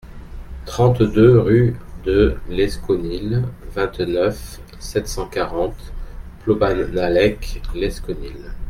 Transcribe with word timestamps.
trente-deux 0.65 1.37
rue 1.37 1.75
de 2.05 2.33
Lesconil, 2.49 3.43
vingt-neuf, 3.75 4.59
sept 4.79 5.07
cent 5.07 5.27
quarante, 5.29 5.77
Plobannalec-Lesconil 6.43 8.51